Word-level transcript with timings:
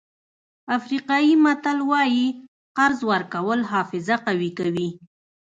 افریقایي 0.77 1.33
متل 1.43 1.79
وایي 1.91 2.27
قرض 2.77 2.99
ورکول 3.11 3.59
حافظه 3.71 4.15
قوي 4.25 4.49
کوي. 4.59 4.89